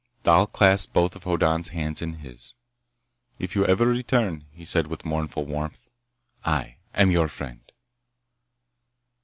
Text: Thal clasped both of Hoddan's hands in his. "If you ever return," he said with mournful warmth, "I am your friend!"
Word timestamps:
Thal 0.23 0.47
clasped 0.47 0.93
both 0.93 1.15
of 1.15 1.25
Hoddan's 1.25 1.67
hands 1.67 2.01
in 2.01 2.13
his. 2.25 2.55
"If 3.37 3.55
you 3.55 3.67
ever 3.67 3.85
return," 3.85 4.47
he 4.49 4.65
said 4.65 4.87
with 4.87 5.05
mournful 5.05 5.45
warmth, 5.45 5.91
"I 6.43 6.77
am 6.95 7.11
your 7.11 7.27
friend!" 7.27 7.71